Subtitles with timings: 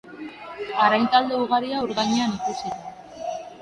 [0.85, 2.95] Arrain talde ugaria ur gainean ikusita.